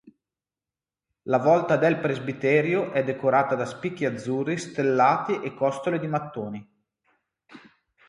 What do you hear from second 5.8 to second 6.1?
di